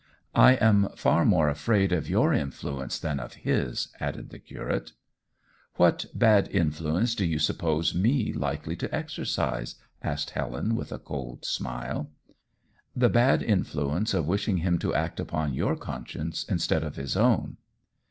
"I 0.33 0.53
am 0.53 0.89
far 0.95 1.25
more 1.25 1.47
afraid 1.47 1.91
of 1.91 2.09
your 2.09 2.33
influence 2.33 2.97
than 2.97 3.19
of 3.19 3.35
his," 3.45 3.89
added 3.99 4.31
the 4.31 4.39
curate. 4.39 4.93
"What 5.75 6.05
bad 6.15 6.47
influence 6.47 7.13
do 7.13 7.23
you 7.23 7.37
suppose 7.37 7.93
me 7.93 8.33
likely 8.33 8.75
to 8.77 8.95
exercise?" 8.95 9.75
asked 10.01 10.31
Helen, 10.31 10.75
with 10.75 10.91
a 10.91 10.97
cold 10.97 11.45
smile. 11.45 12.09
"The 12.95 13.09
bad 13.09 13.43
influence 13.43 14.15
of 14.15 14.25
wishing 14.25 14.57
him 14.57 14.79
to 14.79 14.95
act 14.95 15.19
upon 15.19 15.53
your 15.53 15.75
conscience 15.75 16.45
instead 16.49 16.83
of 16.83 16.95
his 16.95 17.15
own." 17.15 17.57